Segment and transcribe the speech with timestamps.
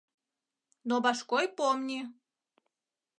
[0.91, 1.99] Но башкой помни!